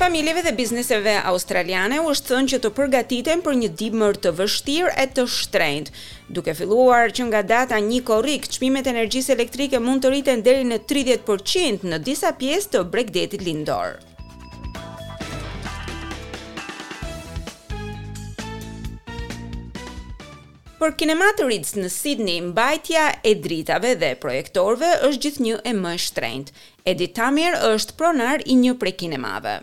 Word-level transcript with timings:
Familjeve 0.00 0.42
dhe 0.42 0.52
bizneseve 0.56 1.14
australiane 1.30 1.98
u 2.00 2.06
është 2.14 2.30
thënë 2.32 2.48
që 2.54 2.58
të 2.64 2.68
përgatiten 2.76 3.42
për 3.44 3.58
një 3.62 3.68
dimër 3.82 4.16
të 4.26 4.30
vështirë 4.38 4.92
e 5.02 5.04
të 5.18 5.24
shtrenjt. 5.34 5.90
Duke 6.38 6.54
filluar 6.56 7.12
që 7.12 7.26
nga 7.28 7.42
data 7.50 7.76
1 7.82 7.98
korrik, 8.08 8.48
çmimet 8.54 8.88
energjisë 8.94 9.34
elektrike 9.34 9.80
mund 9.84 10.00
të 10.00 10.14
rriten 10.14 10.40
deri 10.46 10.64
në 10.70 10.78
30% 10.88 11.84
në 11.92 11.98
disa 12.08 12.32
pjesë 12.40 12.72
të 12.78 12.84
Bregdetit 12.94 13.44
lindor. 13.44 13.98
Për 20.80 20.94
rritës 20.96 21.76
në 21.76 21.88
Sydney, 21.92 22.40
mbajtja 22.48 23.04
e 23.22 23.34
dritave 23.44 23.92
dhe 24.00 24.14
projektorëve 24.24 24.94
është 25.10 25.22
gjithnjë 25.26 25.60
e 25.64 25.72
më 25.84 25.92
e 25.94 25.98
shtrenjtë. 26.08 26.52
Edi 26.88 27.06
Tamir 27.20 27.54
është 27.74 27.96
pronar 28.00 28.40
i 28.48 28.54
një 28.64 28.78
prej 28.80 28.96
kinemave 29.02 29.60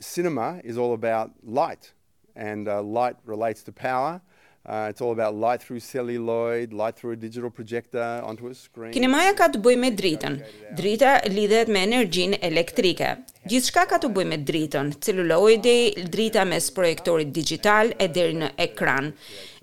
cinema 0.00 0.60
is 0.64 0.76
all 0.78 0.94
about 0.94 1.30
light, 1.44 1.92
and 2.34 2.68
uh, 2.68 2.82
light 2.82 3.16
relates 3.24 3.62
to 3.64 3.72
power. 3.72 4.20
Uh, 4.66 4.86
it's 4.90 5.00
all 5.00 5.12
about 5.12 5.34
light 5.34 5.62
through 5.62 5.80
celluloid, 5.80 6.72
light 6.72 6.94
through 6.96 7.12
a 7.12 7.16
digital 7.16 7.50
projector 7.50 8.20
onto 8.24 8.48
a 8.48 8.54
screen. 8.54 8.92
Kinemaja 8.92 9.32
ka 9.38 9.48
të 9.48 9.60
bëj 9.64 9.76
me 9.80 9.88
dritën. 9.96 10.36
Drita 10.76 11.14
lidhet 11.32 11.72
me 11.72 11.80
energjinë 11.86 12.42
elektrike. 12.44 13.14
Gjithçka 13.48 13.86
ka 13.88 13.96
të 13.96 14.08
bëjë 14.12 14.28
me 14.28 14.36
dritën, 14.44 14.88
celuloidi, 15.00 15.94
drita 16.12 16.42
mes 16.44 16.66
projektorit 16.76 17.30
digital 17.32 17.88
e 17.96 18.08
deri 18.16 18.34
në 18.36 18.50
ekran. 18.66 19.08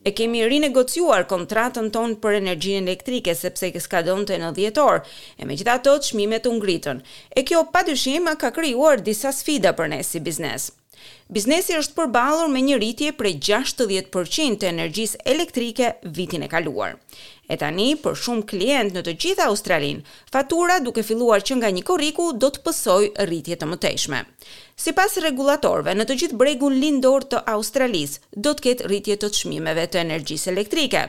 E 0.01 0.13
kemi 0.17 0.41
rinegociuar 0.49 1.27
kontratën 1.29 1.91
tonë 1.93 2.17
për 2.23 2.39
energjinë 2.39 2.87
elektrike 2.89 3.37
sepse 3.37 3.69
kës 3.75 3.87
ka 3.91 4.01
dhënë 4.09 4.27
të 4.31 4.39
në 4.41 4.49
dhjetor, 4.57 5.03
e 5.37 5.45
me 5.45 5.59
gjitha 5.61 5.77
të 5.85 5.93
të 6.09 6.41
të 6.47 6.55
ngritën. 6.57 7.03
E 7.37 7.43
kjo 7.45 7.65
pa 7.73 7.83
dyshima 7.83 8.33
ka 8.35 8.49
kryuar 8.57 8.97
disa 8.97 9.29
sfida 9.31 9.75
për 9.77 9.93
ne 9.93 10.01
si 10.03 10.19
biznes. 10.31 10.71
Biznesi 11.35 11.75
është 11.77 11.95
përbalur 11.97 12.51
me 12.51 12.61
një 12.65 12.77
rritje 12.81 13.11
prej 13.21 13.33
60% 13.47 14.57
të 14.61 14.69
energjis 14.69 15.13
elektrike 15.33 15.91
vitin 16.19 16.45
e 16.45 16.47
kaluar. 16.53 16.95
E 17.51 17.57
tani, 17.61 17.87
për 18.05 18.15
shumë 18.23 18.45
klient 18.51 18.95
në 18.95 19.03
të 19.07 19.13
gjitha 19.23 19.45
Australin, 19.51 19.99
fatura 20.35 20.79
duke 20.87 21.03
filluar 21.09 21.43
që 21.49 21.57
nga 21.59 21.71
një 21.77 21.83
koriku 21.89 22.27
do 22.43 22.49
të 22.53 22.63
pësoj 22.67 23.01
rritje 23.31 23.59
të 23.61 23.69
mëtejshme. 23.73 24.23
Si 24.83 24.93
pas 24.99 25.17
regulatorve, 25.27 25.93
në 25.99 26.07
të 26.09 26.17
gjithë 26.21 26.39
bregun 26.43 26.75
lindor 26.83 27.23
të 27.31 27.43
Australis 27.55 28.17
do 28.33 28.53
të 28.55 28.67
ketë 28.69 28.89
rritje 28.91 29.19
të 29.23 29.31
të 29.31 29.41
shmimeve 29.43 29.87
të 29.93 30.01
energjis 30.05 30.47
elektrike 30.53 31.05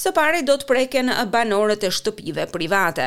së 0.00 0.12
pari 0.14 0.42
do 0.46 0.54
të 0.60 0.68
preken 0.68 1.10
banorët 1.32 1.84
e 1.84 1.90
shtëpive 1.92 2.46
private. 2.54 3.06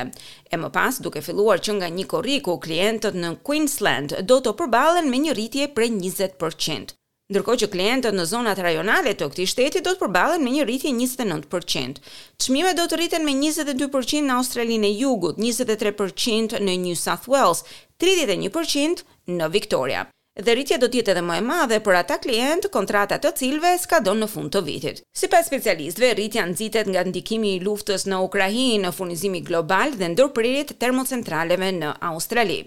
E 0.52 0.59
më 0.61 0.69
pas, 0.75 1.00
duke 1.03 1.23
filluar 1.25 1.59
që 1.64 1.77
nga 1.80 1.89
një 1.95 2.05
korriku, 2.11 2.58
klientët 2.66 3.17
në 3.22 3.33
Queensland 3.47 4.17
do 4.30 4.42
të 4.44 4.55
përbalen 4.59 5.09
me 5.09 5.22
një 5.25 5.36
rritje 5.39 5.69
prej 5.77 5.89
20%. 6.00 6.95
Ndërko 7.25 7.53
që 7.61 7.67
klientët 7.73 8.14
në 8.14 8.23
zonat 8.30 8.59
rajonale 8.61 9.16
të 9.17 9.31
këti 9.31 9.47
shteti 9.50 9.80
do 9.86 9.95
të 9.95 10.03
përbalen 10.03 10.44
me 10.45 10.52
një 10.58 10.67
rritje 10.69 10.92
29%. 10.94 12.02
Qmime 12.45 12.75
do 12.77 12.86
të 12.86 12.99
rriten 13.02 13.25
me 13.25 13.33
22% 13.39 14.30
në 14.30 14.38
Australinë 14.38 14.92
e 14.92 14.94
jugut, 14.99 15.39
23% 15.42 16.61
në 16.61 16.77
New 16.86 16.94
South 17.05 17.25
Wales, 17.31 17.66
31% 17.97 19.02
në 19.33 19.49
Victoria 19.58 20.05
dhe 20.36 20.52
rritja 20.52 20.75
do 20.75 20.89
tjetë 20.91 21.14
edhe 21.14 21.22
më 21.23 21.36
e 21.39 21.44
madhe 21.47 21.78
për 21.80 21.97
ata 22.02 22.17
klient, 22.19 22.66
kontrata 22.73 23.16
të 23.23 23.30
cilve 23.39 23.69
s'ka 23.80 24.02
donë 24.03 24.25
në 24.25 24.28
fund 24.28 24.52
të 24.52 24.61
vitit. 24.67 25.00
Si 25.16 25.30
pas 25.31 25.47
specialistve, 25.47 26.09
rritja 26.11 26.44
nëzitet 26.50 26.89
nga 26.92 27.05
ndikimi 27.08 27.53
i 27.55 27.61
luftës 27.64 28.03
në 28.09 28.19
Ukrajin 28.27 28.83
në 28.83 28.92
furnizimi 28.97 29.39
global 29.47 29.95
dhe 29.95 30.11
ndërpërrit 30.11 30.75
termocentraleve 30.83 31.72
në 31.80 31.94
Australi. 32.11 32.59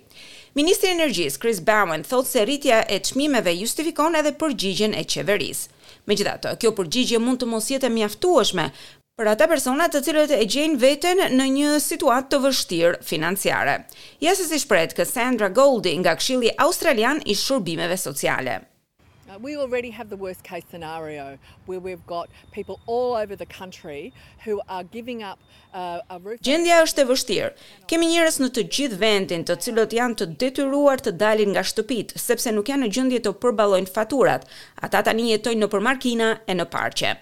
Ministri 0.56 0.94
Energjis, 0.94 1.36
Chris 1.38 1.60
Bowen, 1.60 2.06
thot 2.08 2.26
se 2.26 2.46
rritja 2.48 2.80
e 2.90 3.02
qmimeve 3.04 3.52
justifikon 3.60 4.16
edhe 4.18 4.32
përgjigjen 4.40 4.96
e 4.96 5.04
qeverisë. 5.04 5.68
Me 6.08 6.16
gjitha 6.16 6.38
të, 6.40 6.56
kjo 6.62 6.72
përgjigje 6.74 7.18
mund 7.20 7.42
të 7.42 7.50
mos 7.52 7.68
jetë 7.70 7.90
mjaftueshme, 7.92 8.70
për 9.18 9.28
ata 9.32 9.46
persona 9.50 9.86
të 9.90 10.00
cilët 10.06 10.32
e 10.36 10.44
gjejnë 10.46 10.76
veten 10.78 11.20
në 11.38 11.46
një 11.56 11.70
situatë 11.82 12.28
të 12.30 12.38
vështirë 12.44 12.98
financiare. 13.02 13.74
Ja 14.22 14.36
se 14.38 14.46
si 14.46 14.60
shpreht 14.62 14.94
Cassandra 14.94 15.48
Sandra 15.48 15.48
Goldi 15.58 15.96
nga 15.98 16.14
kshili 16.20 16.52
Australian 16.66 17.18
i 17.26 17.34
Shërbimeve 17.34 17.96
Sociale 17.98 18.54
uh, 18.58 19.34
we 19.42 19.56
already 19.58 19.90
have 19.90 20.06
the 20.14 20.20
worst 20.26 20.44
case 20.50 20.66
scenario 20.70 21.26
where 21.66 21.80
we've 21.88 22.06
got 22.12 22.30
people 22.54 22.78
all 22.86 23.18
over 23.22 23.34
the 23.42 23.50
country 23.58 24.12
who 24.46 24.54
are 24.68 24.84
giving 24.86 25.24
up 25.32 25.38
uh, 25.74 25.98
a 26.14 26.20
roof. 26.22 26.38
Gjendja 26.46 26.78
është 26.86 27.02
e 27.02 27.08
vështirë. 27.10 27.50
Kemi 27.90 28.12
njerëz 28.14 28.38
në 28.44 28.52
të 28.54 28.68
gjithë 28.78 29.00
vendin, 29.02 29.42
të 29.50 29.58
cilët 29.66 29.98
janë 29.98 30.20
të 30.22 30.30
detyruar 30.44 31.02
të 31.02 31.16
dalin 31.24 31.56
nga 31.56 31.66
shtëpitë 31.72 32.22
sepse 32.22 32.54
nuk 32.54 32.70
janë 32.70 32.86
në 32.86 32.94
gjendje 33.00 33.24
të 33.26 33.34
përballojnë 33.42 33.92
faturat. 33.98 34.46
Ata 34.86 35.02
tani 35.10 35.32
jetojnë 35.34 35.66
nëpër 35.66 35.88
makina 35.90 36.32
e 36.46 36.54
në 36.56 36.68
parqe. 36.72 37.16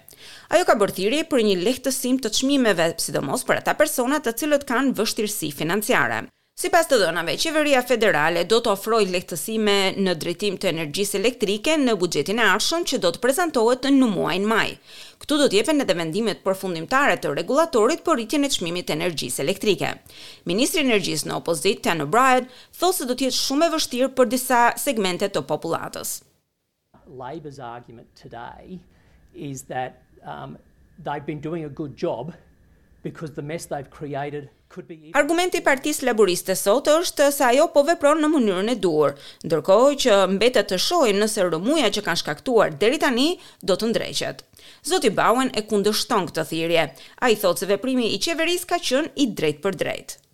Ajo 0.53 0.65
ka 0.69 0.75
bërë 0.79 0.95
thirrje 0.99 1.25
për 1.31 1.43
një 1.47 1.55
lehtësim 1.67 2.19
të 2.23 2.31
çmimeve, 2.39 2.89
sidomos 3.03 3.45
për 3.49 3.61
ata 3.61 3.75
persona 3.79 4.19
të 4.23 4.35
cilët 4.41 4.65
kanë 4.69 4.95
vështirësi 4.99 5.51
financiare. 5.59 6.23
Si 6.57 6.71
pas 6.73 6.87
të 6.89 6.97
dhënave, 7.03 7.35
qeveria 7.37 7.83
federale 7.85 8.41
do 8.49 8.57
të 8.65 8.71
ofroj 8.71 9.03
lehtësime 9.13 9.73
në 10.01 10.13
drejtim 10.23 10.55
të 10.57 10.71
energjisë 10.71 11.19
elektrike 11.19 11.75
në 11.77 11.93
buxhetin 12.01 12.41
e 12.41 12.47
ardhshëm 12.55 12.85
që 12.89 12.97
do 13.03 13.11
të 13.13 13.21
prezentohet 13.21 13.85
në 13.93 14.07
muajnë 14.15 14.49
maj. 14.49 14.65
Këtu 15.21 15.37
do 15.43 15.49
jepen 15.53 15.83
edhe 15.85 15.93
vendimet 15.99 16.41
përfundimtare 16.47 17.19
të 17.21 17.35
regulatorit 17.37 18.01
për 18.07 18.17
rritjen 18.17 18.47
e 18.47 18.49
qmimit 18.55 18.89
të 18.89 18.97
energjisë 18.97 19.43
elektrike. 19.45 19.91
Ministri 20.49 20.81
energjisë 20.81 21.29
në 21.29 21.37
opozit, 21.37 21.83
Tano 21.85 22.09
Bryant, 22.09 22.49
thosë 22.81 23.03
se 23.03 23.09
do 23.11 23.13
jetë 23.21 23.37
shumë 23.37 23.69
e 23.69 23.75
vështirë 23.75 24.09
për 24.17 24.33
disa 24.33 24.63
segmente 24.87 25.29
të 25.29 25.45
populatës. 25.53 26.15
Labor's 27.21 27.61
argument 27.69 28.09
today 28.25 28.81
is 29.53 29.61
that 29.69 30.06
Um 30.25 30.57
they've 31.03 31.25
been 31.25 31.39
doing 31.41 31.63
a 31.65 31.69
good 31.69 31.95
job 31.95 32.33
because 33.03 33.31
the 33.35 33.41
mess 33.41 33.65
they've 33.67 33.89
created 33.91 34.49
could 34.69 34.87
be 34.87 35.11
Argumenti 35.13 35.57
i 35.61 35.65
Partisë 35.65 36.03
Laboriste 36.09 36.55
sot 36.57 36.89
është 36.93 37.27
se 37.31 37.43
ajo 37.45 37.67
po 37.75 37.83
vepron 37.85 38.19
në 38.23 38.29
mënyrën 38.33 38.73
e 38.73 38.75
duhur, 38.85 39.13
ndërkohë 39.45 39.93
që 40.03 40.17
mbetet 40.33 40.71
të 40.73 40.79
shohim 40.87 41.21
nëse 41.21 41.45
rëmuja 41.53 41.91
që 41.97 42.05
kanë 42.09 42.21
shkaktuar 42.23 42.73
deri 42.81 42.97
tani 43.05 43.27
do 43.71 43.77
të 43.77 43.91
ndreqet. 43.93 44.41
Zoti 44.93 45.13
Bauen 45.21 45.53
e 45.61 45.65
kundërshton 45.69 46.27
këtë 46.31 46.47
thirrje. 46.51 46.87
Ai 47.27 47.35
thotë 47.45 47.63
se 47.65 47.71
veprimi 47.75 48.09
i 48.17 48.21
qeverisë 48.27 48.71
ka 48.73 48.81
qenë 48.89 49.13
i 49.27 49.31
drejtë 49.41 49.67
për 49.69 49.83
drejtë. 49.85 50.26